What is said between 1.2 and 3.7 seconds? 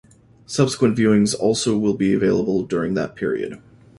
also will be available during that period.